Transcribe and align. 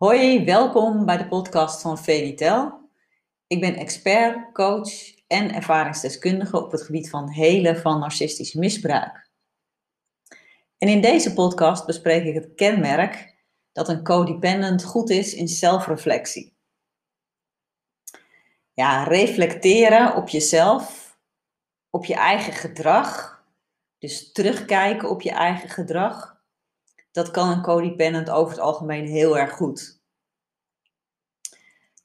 Hoi, 0.00 0.44
welkom 0.44 1.04
bij 1.04 1.16
de 1.16 1.28
podcast 1.28 1.80
van 1.80 1.98
Felitel. 1.98 2.90
Ik 3.46 3.60
ben 3.60 3.74
expert, 3.74 4.52
coach 4.52 4.90
en 5.26 5.54
ervaringsdeskundige 5.54 6.64
op 6.64 6.70
het 6.70 6.82
gebied 6.82 7.10
van 7.10 7.30
helen 7.30 7.76
van 7.76 7.98
narcistisch 7.98 8.52
misbruik. 8.52 9.30
En 10.78 10.88
in 10.88 11.00
deze 11.00 11.32
podcast 11.32 11.86
bespreek 11.86 12.24
ik 12.24 12.34
het 12.34 12.54
kenmerk 12.54 13.36
dat 13.72 13.88
een 13.88 14.02
codependent 14.02 14.84
goed 14.84 15.10
is 15.10 15.34
in 15.34 15.48
zelfreflectie. 15.48 16.56
Ja, 18.72 19.02
reflecteren 19.02 20.16
op 20.16 20.28
jezelf, 20.28 21.18
op 21.90 22.04
je 22.04 22.14
eigen 22.14 22.52
gedrag, 22.52 23.42
dus 23.98 24.32
terugkijken 24.32 25.10
op 25.10 25.22
je 25.22 25.30
eigen 25.30 25.68
gedrag 25.68 26.39
dat 27.10 27.30
kan 27.30 27.50
een 27.50 27.62
codependent 27.62 28.30
over 28.30 28.50
het 28.50 28.60
algemeen 28.60 29.06
heel 29.06 29.38
erg 29.38 29.52
goed. 29.52 30.00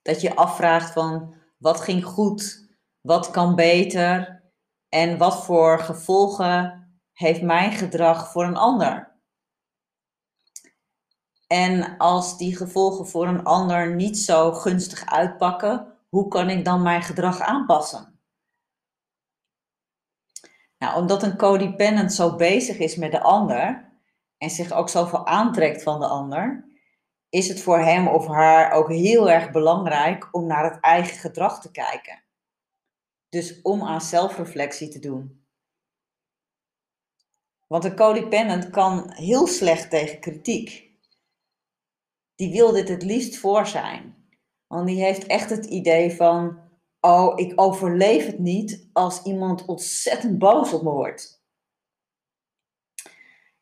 Dat 0.02 0.22
je 0.22 0.36
afvraagt 0.36 0.92
van 0.92 1.36
wat 1.58 1.82
ging 1.82 2.06
goed, 2.06 2.70
wat 3.02 3.32
kan 3.32 3.56
beter 3.56 4.44
en 4.90 5.18
wat 5.18 5.46
voor 5.46 5.80
gevolgen 5.80 6.84
heeft 7.14 7.42
mijn 7.42 7.72
gedrag 7.72 8.32
voor 8.32 8.44
een 8.46 8.58
ander. 8.58 9.16
En 11.48 11.98
als 11.98 12.38
die 12.38 12.56
gevolgen 12.56 13.08
voor 13.08 13.28
een 13.28 13.44
ander 13.44 13.96
niet 13.96 14.18
zo 14.18 14.52
gunstig 14.52 15.06
uitpakken, 15.06 15.94
hoe 16.10 16.28
kan 16.28 16.50
ik 16.50 16.66
dan 16.66 16.82
mijn 16.82 17.02
gedrag 17.02 17.40
aanpassen? 17.40 18.20
Nou, 20.78 20.98
omdat 20.98 21.24
een 21.24 21.38
codependent 21.38 22.14
zo 22.14 22.36
bezig 22.36 22.78
is 22.78 22.96
met 22.96 23.12
de 23.12 23.22
ander, 23.22 23.94
en 24.38 24.50
zich 24.50 24.72
ook 24.72 24.90
zoveel 24.90 25.28
aantrekt 25.28 25.84
van 25.84 26.00
de 26.00 26.08
ander, 26.08 26.66
is 27.30 27.48
het 27.48 27.62
voor 27.62 27.80
hem 27.80 28.08
of 28.08 28.28
haar 28.28 28.72
ook 28.72 28.90
heel 28.90 29.30
erg 29.30 29.52
belangrijk 29.52 30.28
om 30.32 30.48
naar 30.48 30.72
het 30.72 30.80
eigen 30.82 31.18
gedrag 31.18 31.62
te 31.62 31.72
kijken. 31.72 32.24
Dus 33.30 33.62
om 33.62 33.84
aan 33.84 34.02
zelfreflectie 34.02 34.88
te 34.88 35.00
doen. 35.00 35.46
Want 37.68 37.84
een 37.84 37.96
codependent 37.96 38.70
kan 38.70 39.12
heel 39.14 39.48
slecht 39.48 39.90
tegen 39.90 40.20
kritiek. 40.20 40.94
Die 42.36 42.52
wil 42.52 42.72
dit 42.72 42.90
het 42.90 43.04
liefst 43.04 43.38
voor 43.38 43.68
zijn. 43.68 44.16
Want 44.68 44.88
die 44.88 45.04
heeft 45.04 45.26
echt 45.26 45.50
het 45.50 45.66
idee 45.66 46.16
van: 46.16 46.60
oh, 47.00 47.40
ik 47.40 47.62
overleef 47.62 48.26
het 48.26 48.40
niet 48.40 48.90
als 48.94 49.24
iemand 49.24 49.66
ontzettend 49.66 50.38
boos 50.38 50.74
op 50.74 50.84
me 50.84 50.90
wordt. 50.90 51.45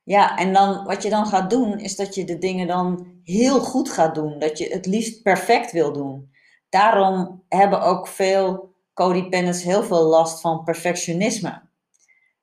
Ja, 0.03 0.37
en 0.37 0.53
dan 0.53 0.83
wat 0.85 1.03
je 1.03 1.09
dan 1.09 1.25
gaat 1.25 1.49
doen, 1.49 1.79
is 1.79 1.95
dat 1.95 2.15
je 2.15 2.25
de 2.25 2.37
dingen 2.37 2.67
dan 2.67 3.07
heel 3.23 3.59
goed 3.59 3.89
gaat 3.89 4.15
doen. 4.15 4.39
Dat 4.39 4.57
je 4.57 4.67
het 4.67 4.85
liefst 4.85 5.21
perfect 5.21 5.71
wil 5.71 5.93
doen. 5.93 6.31
Daarom 6.69 7.43
hebben 7.49 7.81
ook 7.81 8.07
veel 8.07 8.73
codependents 8.93 9.63
heel 9.63 9.83
veel 9.83 10.03
last 10.03 10.41
van 10.41 10.63
perfectionisme. 10.63 11.61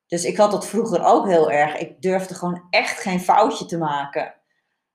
Dus 0.07 0.25
ik 0.25 0.37
had 0.37 0.51
dat 0.51 0.67
vroeger 0.67 1.05
ook 1.05 1.27
heel 1.27 1.51
erg. 1.51 1.77
Ik 1.77 2.03
durfde 2.03 2.35
gewoon 2.35 2.63
echt 2.71 3.01
geen 3.01 3.21
foutje 3.21 3.65
te 3.65 3.79
maken. 3.79 4.35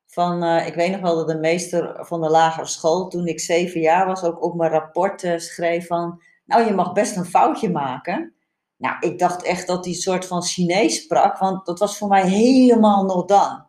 Van, 0.06 0.44
uh, 0.44 0.68
ik 0.68 0.76
weet 0.76 0.92
nog 0.92 1.02
wel 1.02 1.16
dat 1.16 1.28
de 1.28 1.38
meester 1.38 2.06
van 2.06 2.22
de 2.22 2.30
lagere 2.30 2.66
school, 2.66 3.08
toen 3.08 3.28
ik 3.28 3.40
zeven 3.40 3.80
jaar 3.82 4.06
was, 4.06 4.24
ook 4.24 4.44
op 4.44 4.56
mijn 4.56 4.72
rapport 4.72 5.34
schreef 5.38 5.88
van, 5.88 6.22
nou 6.46 6.66
je 6.66 6.74
mag 6.74 6.94
best 6.94 7.16
een 7.16 7.26
foutje 7.26 7.70
maken. 7.70 8.34
Nou, 8.78 8.96
ik 9.00 9.20
dacht 9.20 9.44
echt 9.44 9.68
dat 9.68 9.86
een 9.86 9.94
soort 9.94 10.26
van 10.26 10.44
Chinees 10.44 10.96
sprak, 10.96 11.38
want 11.38 11.66
dat 11.66 11.80
was 11.80 11.98
voor 11.98 12.08
mij 12.08 12.30
helemaal 12.30 13.04
nog 13.04 13.26
dan. 13.26 13.66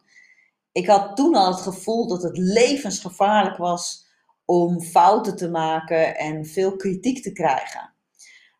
Ik 0.72 0.86
had 0.86 1.16
toen 1.16 1.34
al 1.34 1.46
het 1.46 1.60
gevoel 1.60 2.08
dat 2.08 2.22
het 2.22 2.36
levensgevaarlijk 2.38 3.56
was 3.56 4.06
om 4.44 4.80
fouten 4.80 5.36
te 5.36 5.50
maken 5.50 6.16
en 6.16 6.46
veel 6.46 6.76
kritiek 6.76 7.22
te 7.22 7.32
krijgen. 7.32 7.94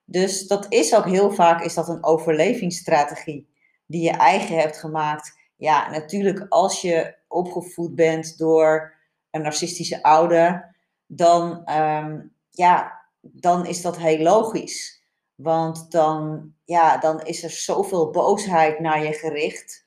Dus 0.05 0.47
dat 0.47 0.67
is 0.69 0.95
ook 0.95 1.05
heel 1.05 1.33
vaak 1.33 1.65
is 1.65 1.75
dat 1.75 1.89
een 1.89 2.05
overlevingsstrategie 2.05 3.49
die 3.87 4.03
je 4.03 4.11
eigen 4.11 4.59
hebt 4.59 4.77
gemaakt. 4.77 5.39
Ja, 5.57 5.91
natuurlijk 5.91 6.47
als 6.49 6.81
je 6.81 7.15
opgevoed 7.29 7.95
bent 7.95 8.39
door 8.39 8.95
een 9.31 9.43
narcistische 9.43 10.03
ouder, 10.03 10.75
dan, 11.07 11.65
ehm, 11.65 12.21
ja, 12.51 13.03
dan 13.21 13.67
is 13.67 13.83
dat 13.83 13.97
heel 13.97 14.19
logisch. 14.19 14.96
Want 15.37 15.91
dan, 15.91 16.53
ja, 16.65 16.99
dan 16.99 17.23
is 17.23 17.43
er 17.43 17.51
zoveel 17.51 18.11
boosheid 18.11 18.81
naar 18.81 19.05
je 19.05 19.13
gericht. 19.13 19.87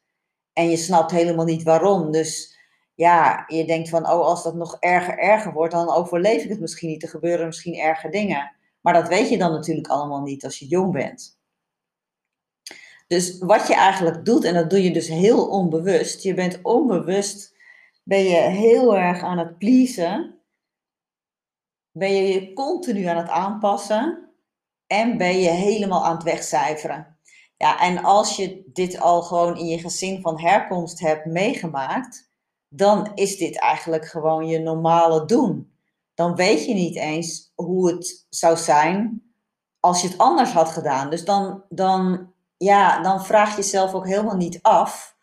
En 0.54 0.70
je 0.70 0.78
snapt 0.78 1.12
helemaal 1.12 1.46
niet 1.46 1.64
waarom. 1.64 2.12
Dus 2.12 2.58
ja, 2.96 3.44
je 3.48 3.66
denkt 3.66 3.90
van, 3.90 4.04
oh, 4.04 4.26
als 4.26 4.44
dat 4.44 4.56
nog 4.56 4.78
erger, 4.80 5.18
erger 5.18 5.54
wordt, 5.54 5.74
dan 5.74 5.94
overleef 5.94 6.44
ik 6.44 6.50
het 6.50 6.60
misschien 6.60 6.90
niet. 6.90 7.04
Er 7.04 7.10
gebeuren 7.10 7.46
misschien 7.46 7.76
erger 7.76 8.12
dingen. 8.12 8.52
Maar 8.82 8.94
dat 8.94 9.08
weet 9.08 9.30
je 9.30 9.38
dan 9.38 9.52
natuurlijk 9.52 9.88
allemaal 9.88 10.22
niet 10.22 10.44
als 10.44 10.60
je 10.60 10.68
jong 10.68 10.92
bent. 10.92 11.40
Dus 13.08 13.38
wat 13.38 13.68
je 13.68 13.76
eigenlijk 13.76 14.26
doet, 14.26 14.44
en 14.44 14.54
dat 14.54 14.70
doe 14.70 14.84
je 14.84 14.92
dus 14.92 15.08
heel 15.08 15.48
onbewust. 15.48 16.24
Je 16.24 16.34
bent 16.34 16.60
onbewust, 16.62 17.56
ben 18.04 18.24
je 18.24 18.38
heel 18.38 18.98
erg 18.98 19.22
aan 19.22 19.38
het 19.38 19.58
pleasen. 19.58 20.40
Ben 21.92 22.14
je 22.14 22.34
je 22.34 22.54
continu 22.54 23.06
aan 23.06 23.18
het 23.18 23.30
aanpassen 23.30 24.29
en 24.92 25.18
ben 25.18 25.40
je 25.40 25.50
helemaal 25.50 26.06
aan 26.06 26.16
het 26.16 26.24
wegcijferen. 26.24 27.18
Ja, 27.58 27.80
en 27.80 28.04
als 28.04 28.36
je 28.36 28.70
dit 28.74 29.00
al 29.00 29.22
gewoon 29.22 29.58
in 29.58 29.66
je 29.66 29.80
gezin 29.80 30.22
van 30.22 30.40
herkomst 30.40 31.00
hebt 31.00 31.26
meegemaakt, 31.26 32.32
dan 32.70 33.12
is 33.16 33.38
dit 33.38 33.60
eigenlijk 33.60 34.06
gewoon 34.06 34.48
je 34.48 34.60
normale 34.60 35.26
doen. 35.26 35.74
Dan 36.14 36.36
weet 36.36 36.66
je 36.66 36.74
niet 36.74 36.96
eens 36.96 37.52
hoe 37.56 37.92
het 37.92 38.26
zou 38.30 38.58
zijn 38.58 39.24
als 39.80 40.02
je 40.02 40.08
het 40.08 40.18
anders 40.18 40.52
had 40.52 40.70
gedaan. 40.70 41.10
Dus 41.10 41.26
dan, 41.26 41.64
dan, 41.70 42.34
ja, 42.58 43.02
dan 43.02 43.26
vraag 43.26 43.50
je 43.50 43.56
jezelf 43.56 43.94
ook 43.94 44.08
helemaal 44.08 44.38
niet 44.38 44.60
af 44.62 45.18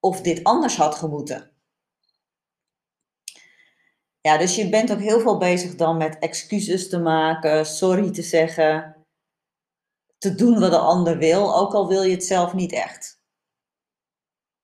of 0.00 0.20
dit 0.20 0.44
anders 0.44 0.76
had 0.76 0.94
gemoeten. 0.94 1.50
Ja, 4.20 4.38
dus 4.38 4.56
je 4.56 4.68
bent 4.68 4.92
ook 4.92 5.00
heel 5.00 5.20
veel 5.20 5.38
bezig 5.38 5.74
dan 5.74 5.96
met 5.96 6.18
excuses 6.18 6.88
te 6.88 6.98
maken, 6.98 7.66
sorry 7.66 8.10
te 8.10 8.22
zeggen, 8.22 8.99
te 10.20 10.34
doen 10.34 10.60
wat 10.60 10.70
de 10.70 10.78
ander 10.78 11.18
wil, 11.18 11.56
ook 11.56 11.72
al 11.72 11.88
wil 11.88 12.02
je 12.02 12.14
het 12.14 12.24
zelf 12.24 12.54
niet 12.54 12.72
echt. 12.72 13.22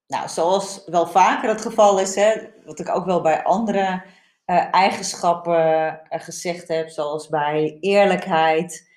Nou, 0.06 0.28
zoals 0.28 0.82
wel 0.86 1.06
vaker 1.06 1.48
het 1.48 1.60
geval 1.60 2.00
is, 2.00 2.14
hè, 2.14 2.48
wat 2.64 2.78
ik 2.78 2.88
ook 2.88 3.04
wel 3.04 3.20
bij 3.20 3.42
andere 3.42 4.04
uh, 4.46 4.74
eigenschappen 4.74 5.86
uh, 6.10 6.20
gezegd 6.20 6.68
heb, 6.68 6.88
zoals 6.88 7.28
bij 7.28 7.76
eerlijkheid, 7.80 8.90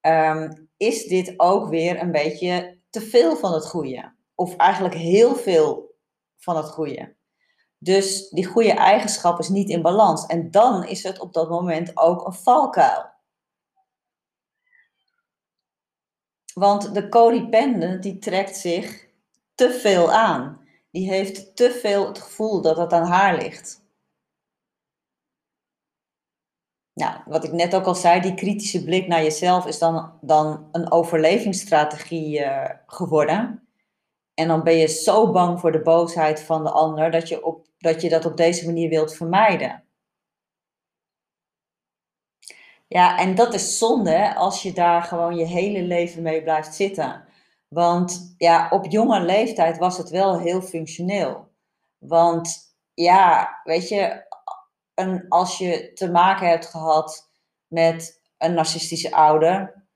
um, 0.00 0.70
is 0.76 1.04
dit 1.04 1.34
ook 1.36 1.68
weer 1.68 2.00
een 2.00 2.12
beetje 2.12 2.78
te 2.90 3.00
veel 3.00 3.36
van 3.36 3.52
het 3.52 3.66
goede. 3.66 4.14
Of 4.34 4.56
eigenlijk 4.56 4.94
heel 4.94 5.34
veel 5.36 5.94
van 6.36 6.56
het 6.56 6.70
goede. 6.70 7.16
Dus 7.78 8.28
die 8.28 8.46
goede 8.46 8.72
eigenschap 8.72 9.38
is 9.38 9.48
niet 9.48 9.68
in 9.68 9.82
balans. 9.82 10.26
En 10.26 10.50
dan 10.50 10.84
is 10.84 11.02
het 11.02 11.20
op 11.20 11.32
dat 11.32 11.48
moment 11.48 11.96
ook 11.96 12.26
een 12.26 12.32
valkuil. 12.32 13.13
Want 16.54 16.94
de 16.94 17.08
codependent 17.08 18.02
die 18.02 18.18
trekt 18.18 18.56
zich 18.56 19.08
te 19.54 19.70
veel 19.70 20.12
aan. 20.12 20.60
Die 20.90 21.08
heeft 21.08 21.56
te 21.56 21.70
veel 21.70 22.06
het 22.06 22.18
gevoel 22.18 22.62
dat 22.62 22.76
het 22.76 22.92
aan 22.92 23.06
haar 23.06 23.36
ligt. 23.36 23.82
Nou, 26.92 27.20
wat 27.26 27.44
ik 27.44 27.52
net 27.52 27.74
ook 27.74 27.84
al 27.84 27.94
zei, 27.94 28.20
die 28.20 28.34
kritische 28.34 28.84
blik 28.84 29.06
naar 29.06 29.22
jezelf 29.22 29.66
is 29.66 29.78
dan, 29.78 30.12
dan 30.20 30.68
een 30.72 30.92
overlevingsstrategie 30.92 32.40
uh, 32.40 32.70
geworden. 32.86 33.68
En 34.34 34.48
dan 34.48 34.62
ben 34.62 34.76
je 34.76 34.88
zo 34.88 35.32
bang 35.32 35.60
voor 35.60 35.72
de 35.72 35.82
boosheid 35.82 36.40
van 36.40 36.64
de 36.64 36.70
ander 36.70 37.10
dat 37.10 37.28
je, 37.28 37.44
op, 37.44 37.66
dat 37.78 38.00
je 38.00 38.08
dat 38.08 38.24
op 38.24 38.36
deze 38.36 38.66
manier 38.66 38.88
wilt 38.88 39.14
vermijden. 39.14 39.83
Ja, 42.86 43.18
en 43.18 43.34
dat 43.34 43.54
is 43.54 43.78
zonde 43.78 44.34
als 44.34 44.62
je 44.62 44.72
daar 44.72 45.02
gewoon 45.02 45.36
je 45.36 45.44
hele 45.44 45.82
leven 45.82 46.22
mee 46.22 46.42
blijft 46.42 46.74
zitten. 46.74 47.24
Want 47.68 48.34
ja, 48.38 48.68
op 48.70 48.86
jonge 48.86 49.20
leeftijd 49.20 49.78
was 49.78 49.98
het 49.98 50.10
wel 50.10 50.38
heel 50.38 50.62
functioneel. 50.62 51.48
Want 51.98 52.76
ja, 52.94 53.48
weet 53.64 53.88
je, 53.88 54.26
een, 54.94 55.28
als 55.28 55.58
je 55.58 55.92
te 55.92 56.10
maken 56.10 56.48
hebt 56.48 56.66
gehad 56.66 57.30
met 57.66 58.22
een 58.38 58.54
narcistische 58.54 59.12
ouder, 59.12 59.86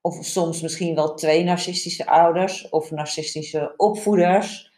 of 0.00 0.24
soms 0.24 0.60
misschien 0.60 0.94
wel 0.94 1.14
twee 1.14 1.44
narcistische 1.44 2.06
ouders 2.06 2.68
of 2.68 2.90
narcistische 2.90 3.74
opvoeders, 3.76 4.72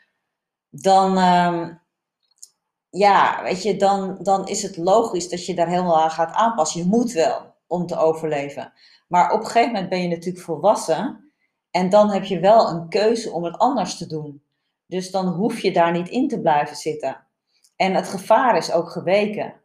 dan, 0.70 1.18
ehm, 1.18 1.74
ja, 2.90 3.42
weet 3.42 3.62
je, 3.62 3.76
dan, 3.76 4.18
dan 4.22 4.48
is 4.48 4.62
het 4.62 4.76
logisch 4.76 5.28
dat 5.28 5.46
je 5.46 5.54
daar 5.54 5.68
helemaal 5.68 6.02
aan 6.02 6.10
gaat 6.10 6.34
aanpassen. 6.34 6.80
Je 6.80 6.86
moet 6.86 7.12
wel 7.12 7.54
om 7.70 7.86
te 7.86 7.96
overleven. 7.96 8.72
Maar 9.08 9.32
op 9.32 9.40
een 9.40 9.46
gegeven 9.46 9.72
moment 9.72 9.88
ben 9.88 10.02
je 10.02 10.08
natuurlijk 10.08 10.44
volwassen 10.44 11.32
en 11.70 11.90
dan 11.90 12.10
heb 12.10 12.24
je 12.24 12.40
wel 12.40 12.68
een 12.68 12.88
keuze 12.88 13.30
om 13.30 13.44
het 13.44 13.58
anders 13.58 13.98
te 13.98 14.06
doen. 14.06 14.42
Dus 14.86 15.10
dan 15.10 15.26
hoef 15.26 15.60
je 15.60 15.72
daar 15.72 15.92
niet 15.92 16.08
in 16.08 16.28
te 16.28 16.40
blijven 16.40 16.76
zitten. 16.76 17.26
En 17.76 17.94
het 17.94 18.08
gevaar 18.08 18.56
is 18.56 18.72
ook 18.72 18.90
geweken. 18.90 19.60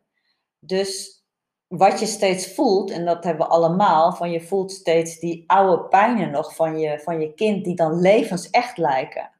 Dus 0.59 1.23
wat 1.67 1.99
je 1.99 2.05
steeds 2.05 2.53
voelt, 2.53 2.91
en 2.91 3.05
dat 3.05 3.23
hebben 3.23 3.47
we 3.47 3.53
allemaal, 3.53 4.13
van 4.13 4.31
je 4.31 4.41
voelt 4.41 4.71
steeds 4.71 5.19
die 5.19 5.43
oude 5.47 5.83
pijnen 5.83 6.31
nog 6.31 6.55
van 6.55 6.77
je, 6.79 6.99
van 6.99 7.19
je 7.19 7.33
kind, 7.33 7.65
die 7.65 7.75
dan 7.75 7.99
levensecht 7.99 8.77
lijken. 8.77 9.31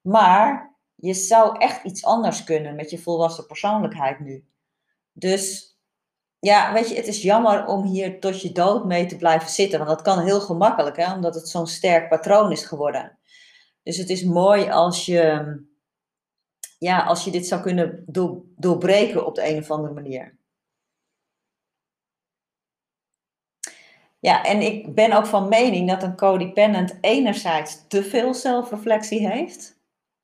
Maar 0.00 0.76
je 0.94 1.14
zou 1.14 1.58
echt 1.58 1.84
iets 1.84 2.04
anders 2.04 2.44
kunnen 2.44 2.74
met 2.74 2.90
je 2.90 2.98
volwassen 2.98 3.46
persoonlijkheid 3.46 4.20
nu. 4.20 4.44
Dus 5.12 5.69
ja, 6.40 6.72
weet 6.72 6.88
je, 6.88 6.94
het 6.94 7.06
is 7.06 7.22
jammer 7.22 7.66
om 7.66 7.84
hier 7.84 8.20
tot 8.20 8.40
je 8.42 8.52
dood 8.52 8.84
mee 8.84 9.06
te 9.06 9.16
blijven 9.16 9.48
zitten. 9.48 9.78
Want 9.78 9.90
dat 9.90 10.02
kan 10.02 10.24
heel 10.24 10.40
gemakkelijk, 10.40 10.96
hè, 10.96 11.14
omdat 11.14 11.34
het 11.34 11.48
zo'n 11.48 11.66
sterk 11.66 12.08
patroon 12.08 12.52
is 12.52 12.64
geworden. 12.64 13.18
Dus 13.82 13.96
het 13.96 14.10
is 14.10 14.24
mooi 14.24 14.70
als 14.70 15.06
je, 15.06 15.56
ja, 16.78 17.04
als 17.04 17.24
je 17.24 17.30
dit 17.30 17.46
zou 17.46 17.62
kunnen 17.62 18.04
doorbreken 18.56 19.26
op 19.26 19.34
de 19.34 19.48
een 19.48 19.58
of 19.58 19.70
andere 19.70 19.94
manier. 19.94 20.38
Ja, 24.18 24.44
en 24.44 24.60
ik 24.60 24.94
ben 24.94 25.12
ook 25.12 25.26
van 25.26 25.48
mening 25.48 25.88
dat 25.88 26.02
een 26.02 26.16
codependent 26.16 26.98
enerzijds 27.00 27.86
te 27.88 28.04
veel 28.04 28.34
zelfreflectie 28.34 29.28
heeft, 29.28 29.80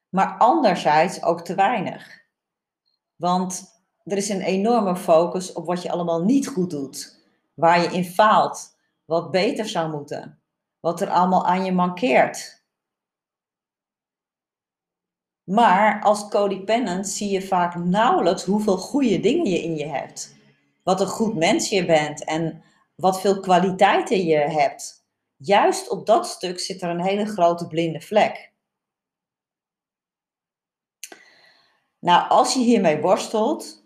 maar 0.09 0.39
anderzijds 0.39 1.23
ook 1.23 1.45
te 1.45 1.55
weinig. 1.55 2.25
Want 3.17 3.76
er 4.07 4.17
is 4.17 4.29
een 4.29 4.41
enorme 4.41 4.97
focus 4.97 5.53
op 5.53 5.67
wat 5.67 5.83
je 5.83 5.91
allemaal 5.91 6.23
niet 6.23 6.49
goed 6.49 6.71
doet, 6.71 7.25
waar 7.55 7.81
je 7.81 7.89
in 7.89 8.05
faalt, 8.05 8.77
wat 9.05 9.31
beter 9.31 9.69
zou 9.69 9.91
moeten, 9.91 10.41
wat 10.81 11.01
er 11.01 11.09
allemaal 11.09 11.47
aan 11.47 11.65
je 11.65 11.73
mankeert. 11.73 12.65
Maar 15.45 16.03
als 16.03 16.29
codependent 16.29 17.09
zie 17.09 17.31
je 17.31 17.43
vaak 17.43 17.75
nauwelijks 17.75 18.45
hoeveel 18.45 18.77
goede 18.77 19.21
dingen 19.21 19.51
je 19.51 19.63
in 19.63 19.77
je 19.77 19.87
hebt. 19.87 20.35
Wat 20.83 21.01
een 21.01 21.07
goed 21.07 21.35
mens 21.35 21.69
je 21.69 21.87
bent 21.87 22.25
en 22.25 22.63
wat 22.95 23.21
veel 23.21 23.41
kwaliteiten 23.41 24.25
je 24.25 24.37
hebt. 24.37 25.07
Juist 25.37 25.89
op 25.89 26.07
dat 26.07 26.27
stuk 26.27 26.61
zit 26.61 26.83
er 26.83 26.91
een 26.91 27.05
hele 27.05 27.27
grote 27.27 27.67
blinde 27.67 28.01
vlek. 28.01 28.53
Nou, 31.99 32.29
als 32.29 32.55
je 32.55 32.61
hiermee 32.61 33.01
worstelt, 33.01 33.86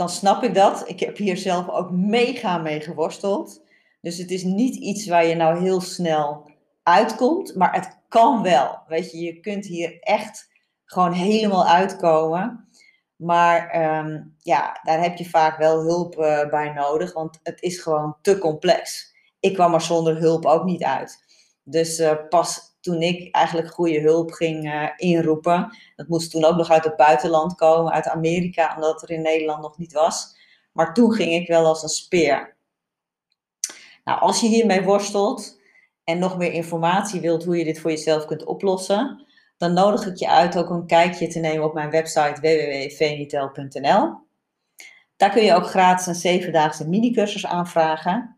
dan 0.00 0.08
snap 0.08 0.42
ik 0.42 0.54
dat. 0.54 0.88
Ik 0.88 1.00
heb 1.00 1.16
hier 1.16 1.36
zelf 1.36 1.68
ook 1.68 1.90
mega 1.90 2.58
mee 2.58 2.80
geworsteld. 2.80 3.62
Dus 4.00 4.18
het 4.18 4.30
is 4.30 4.42
niet 4.42 4.74
iets 4.74 5.06
waar 5.06 5.26
je 5.26 5.34
nou 5.34 5.58
heel 5.58 5.80
snel 5.80 6.50
uitkomt, 6.82 7.54
maar 7.54 7.74
het 7.74 7.98
kan 8.08 8.42
wel. 8.42 8.78
Weet 8.86 9.10
je, 9.10 9.18
je 9.18 9.40
kunt 9.40 9.66
hier 9.66 10.00
echt 10.00 10.48
gewoon 10.84 11.12
helemaal 11.12 11.66
uitkomen. 11.66 12.68
Maar 13.16 13.68
ehm, 13.68 14.22
ja, 14.38 14.80
daar 14.82 15.02
heb 15.02 15.16
je 15.16 15.28
vaak 15.28 15.58
wel 15.58 15.82
hulp 15.82 16.18
uh, 16.18 16.48
bij 16.48 16.72
nodig, 16.72 17.12
want 17.12 17.40
het 17.42 17.62
is 17.62 17.82
gewoon 17.82 18.16
te 18.22 18.38
complex. 18.38 19.12
Ik 19.40 19.54
kwam 19.54 19.74
er 19.74 19.80
zonder 19.80 20.16
hulp 20.16 20.46
ook 20.46 20.64
niet 20.64 20.82
uit. 20.82 21.24
Dus 21.62 21.98
uh, 21.98 22.12
pas 22.28 22.69
toen 22.80 23.02
ik 23.02 23.34
eigenlijk 23.34 23.70
goede 23.70 24.00
hulp 24.00 24.30
ging 24.30 24.64
uh, 24.64 24.88
inroepen. 24.96 25.76
Dat 25.96 26.08
moest 26.08 26.30
toen 26.30 26.44
ook 26.44 26.56
nog 26.56 26.70
uit 26.70 26.84
het 26.84 26.96
buitenland 26.96 27.54
komen, 27.54 27.92
uit 27.92 28.08
Amerika, 28.08 28.74
omdat 28.76 29.02
er 29.02 29.10
in 29.10 29.22
Nederland 29.22 29.62
nog 29.62 29.78
niet 29.78 29.92
was. 29.92 30.36
Maar 30.72 30.94
toen 30.94 31.12
ging 31.12 31.32
ik 31.32 31.48
wel 31.48 31.66
als 31.66 31.82
een 31.82 31.88
speer. 31.88 32.56
Nou, 34.04 34.20
als 34.20 34.40
je 34.40 34.48
hiermee 34.48 34.82
worstelt 34.82 35.60
en 36.04 36.18
nog 36.18 36.36
meer 36.36 36.52
informatie 36.52 37.20
wilt 37.20 37.44
hoe 37.44 37.56
je 37.56 37.64
dit 37.64 37.80
voor 37.80 37.90
jezelf 37.90 38.24
kunt 38.24 38.44
oplossen, 38.44 39.26
dan 39.56 39.72
nodig 39.72 40.06
ik 40.06 40.16
je 40.16 40.28
uit 40.28 40.56
ook 40.56 40.70
een 40.70 40.86
kijkje 40.86 41.28
te 41.28 41.38
nemen 41.38 41.64
op 41.64 41.74
mijn 41.74 41.90
website 41.90 42.40
www.venitel.nl. 42.40 44.28
Daar 45.16 45.30
kun 45.30 45.42
je 45.42 45.54
ook 45.54 45.66
gratis 45.66 46.06
een 46.06 46.14
zevendaagse 46.14 46.88
minicursus 46.88 47.46
aanvragen. 47.46 48.36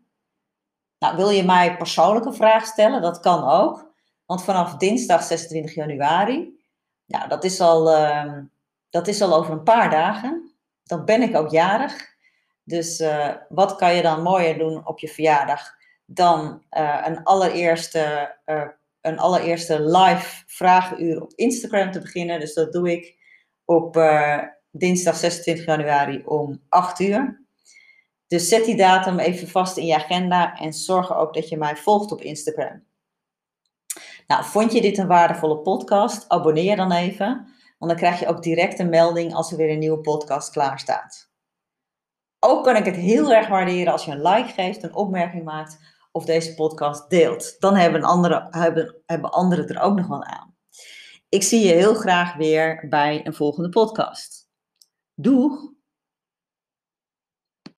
Nou, 0.99 1.15
wil 1.15 1.29
je 1.29 1.43
mij 1.43 1.77
persoonlijke 1.77 2.33
vraag 2.33 2.65
stellen? 2.65 3.01
Dat 3.01 3.19
kan 3.19 3.43
ook. 3.43 3.92
Want 4.33 4.45
vanaf 4.45 4.77
dinsdag 4.77 5.23
26 5.23 5.75
januari, 5.75 6.59
ja, 7.05 7.27
dat 7.27 7.43
is 7.43 7.59
al, 7.59 7.91
ehm, 7.91 8.43
dat 8.89 9.07
is 9.07 9.21
al 9.21 9.35
over 9.35 9.53
een 9.53 9.63
paar 9.63 9.89
dagen. 9.89 10.55
Dan 10.83 11.05
ben 11.05 11.21
ik 11.21 11.35
ook 11.35 11.49
jarig. 11.49 12.15
Dus 12.63 12.99
uh, 12.99 13.29
wat 13.49 13.75
kan 13.75 13.95
je 13.95 14.01
dan 14.01 14.21
mooier 14.21 14.57
doen 14.57 14.87
op 14.87 14.99
je 14.99 15.07
verjaardag 15.07 15.75
dan 16.05 16.63
uh, 16.71 17.01
een, 17.05 17.23
allereerste, 17.23 18.35
uh, 18.45 18.67
een 19.01 19.19
allereerste 19.19 19.81
live 19.81 20.43
vragenuur 20.47 21.21
op 21.21 21.33
Instagram 21.35 21.91
te 21.91 22.01
beginnen. 22.01 22.39
Dus 22.39 22.53
dat 22.53 22.71
doe 22.71 22.91
ik 22.91 23.15
op 23.65 23.99
dinsdag 24.71 25.15
26 25.15 25.65
januari 25.65 26.23
om 26.25 26.61
8 26.69 26.99
uur. 26.99 27.45
Dus 28.27 28.47
zet 28.47 28.65
die 28.65 28.77
datum 28.77 29.19
even 29.19 29.47
vast 29.47 29.77
in 29.77 29.85
je 29.85 29.95
agenda 29.95 30.57
en 30.59 30.73
zorg 30.73 31.15
ook 31.15 31.33
dat 31.33 31.49
je 31.49 31.57
mij 31.57 31.75
volgt 31.75 32.11
op 32.11 32.21
Instagram. 32.21 32.91
Nou, 34.27 34.43
vond 34.43 34.71
je 34.71 34.81
dit 34.81 34.97
een 34.97 35.07
waardevolle 35.07 35.57
podcast? 35.57 36.29
Abonneer 36.29 36.75
dan 36.75 36.91
even, 36.91 37.27
want 37.77 37.91
dan 37.91 37.95
krijg 37.95 38.19
je 38.19 38.27
ook 38.27 38.43
direct 38.43 38.79
een 38.79 38.89
melding 38.89 39.33
als 39.33 39.51
er 39.51 39.57
weer 39.57 39.69
een 39.69 39.79
nieuwe 39.79 40.01
podcast 40.01 40.51
klaar 40.51 40.79
staat. 40.79 41.31
Ook 42.39 42.63
kan 42.63 42.75
ik 42.75 42.85
het 42.85 42.95
heel 42.95 43.33
erg 43.33 43.47
waarderen 43.47 43.91
als 43.91 44.05
je 44.05 44.11
een 44.11 44.21
like 44.21 44.53
geeft, 44.53 44.83
een 44.83 44.95
opmerking 44.95 45.43
maakt 45.43 45.77
of 46.11 46.25
deze 46.25 46.53
podcast 46.53 47.09
deelt. 47.09 47.55
Dan 47.59 47.75
hebben, 47.75 48.03
andere, 48.03 48.47
hebben, 48.49 48.95
hebben 49.05 49.31
anderen 49.31 49.67
er 49.67 49.81
ook 49.81 49.95
nog 49.95 50.07
wel 50.07 50.23
aan. 50.23 50.55
Ik 51.29 51.43
zie 51.43 51.65
je 51.65 51.73
heel 51.73 51.93
graag 51.93 52.35
weer 52.35 52.85
bij 52.89 53.25
een 53.25 53.33
volgende 53.33 53.69
podcast. 53.69 54.49
Doeg! 55.15 55.72